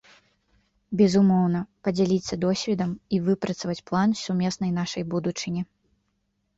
[1.01, 5.61] Безумоўна, падзяліцца досведам і выпрацаваць план сумеснай нашай будучыні.